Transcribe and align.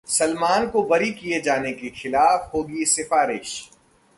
सलमान 0.07 0.67
को 0.67 0.83
बरी 0.83 1.11
किए 1.11 1.39
जाने 1.41 1.71
के 1.71 1.89
खिलाफ 1.89 2.51
होगी 2.53 2.85
सिफारिश 2.85 3.69